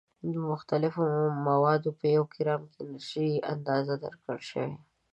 [0.31, 1.05] د مختلفو
[1.47, 4.75] موادو په یو ګرام کې انرژي اندازه درکړل شوې.